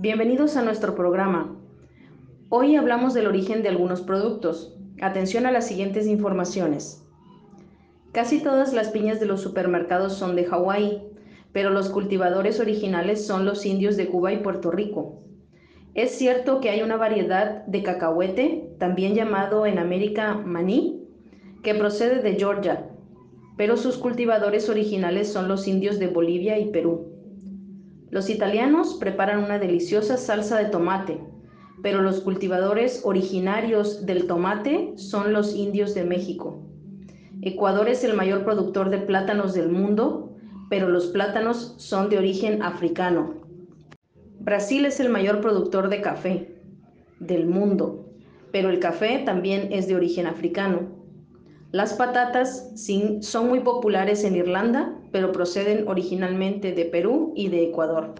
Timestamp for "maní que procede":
20.34-22.22